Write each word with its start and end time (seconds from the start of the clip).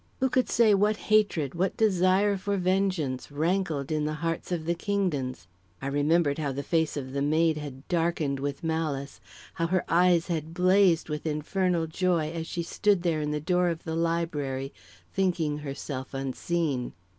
Who 0.19 0.31
could 0.31 0.49
say 0.49 0.73
what 0.73 0.97
hatred, 0.97 1.53
what 1.53 1.77
desire 1.77 2.35
for 2.35 2.57
vengeance, 2.57 3.31
rankled 3.31 3.91
in 3.91 4.03
the 4.03 4.15
hearts 4.15 4.51
of 4.51 4.65
the 4.65 4.73
Kingdons? 4.73 5.45
I 5.79 5.85
remembered 5.85 6.39
how 6.39 6.51
the 6.53 6.63
face 6.63 6.97
of 6.97 7.13
the 7.13 7.21
maid 7.21 7.57
had 7.57 7.87
darkened 7.87 8.39
with 8.39 8.63
malice, 8.63 9.21
how 9.53 9.67
her 9.67 9.85
eyes 9.87 10.25
had 10.25 10.55
blazed 10.55 11.07
with 11.07 11.27
infernal 11.27 11.85
joy, 11.85 12.31
as 12.31 12.47
she 12.47 12.63
stood 12.63 13.03
there 13.03 13.21
in 13.21 13.29
the 13.29 13.39
door 13.39 13.69
of 13.69 13.83
the 13.83 13.95
library, 13.95 14.73
thinking 15.13 15.59
herself 15.59 16.15
unseen. 16.15 16.93